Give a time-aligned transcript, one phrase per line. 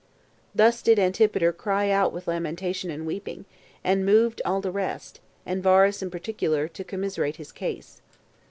[0.55, 3.45] Thus did Antipater cry out with lamentation and weeping,
[3.83, 8.01] and moved all the rest, and Varus in particular, to commiserate his case.